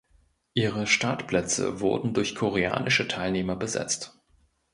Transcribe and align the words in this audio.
Ihre 0.55 0.87
Startplätze 0.87 1.79
wurden 1.79 2.15
durch 2.15 2.33
koreanische 2.33 3.07
Teilnehmer 3.07 3.55
besetzt. 3.55 4.19